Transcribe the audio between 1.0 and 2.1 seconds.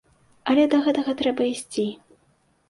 трэба ісці.